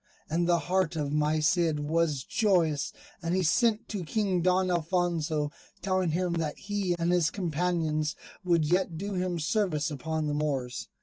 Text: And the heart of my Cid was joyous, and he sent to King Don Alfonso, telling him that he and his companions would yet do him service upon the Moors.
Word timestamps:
And 0.31 0.49
the 0.49 0.57
heart 0.57 0.95
of 0.95 1.11
my 1.13 1.39
Cid 1.39 1.79
was 1.79 2.23
joyous, 2.23 2.91
and 3.21 3.35
he 3.35 3.43
sent 3.43 3.87
to 3.89 4.03
King 4.03 4.41
Don 4.41 4.71
Alfonso, 4.71 5.51
telling 5.83 6.09
him 6.09 6.33
that 6.33 6.57
he 6.57 6.95
and 6.97 7.11
his 7.11 7.29
companions 7.29 8.15
would 8.43 8.65
yet 8.65 8.97
do 8.97 9.13
him 9.13 9.37
service 9.37 9.91
upon 9.91 10.25
the 10.25 10.33
Moors. 10.33 10.87